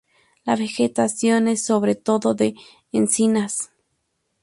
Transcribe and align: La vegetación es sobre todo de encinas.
La 0.45 0.55
vegetación 0.55 1.47
es 1.47 1.63
sobre 1.63 1.93
todo 1.93 2.33
de 2.33 2.55
encinas. 2.91 3.69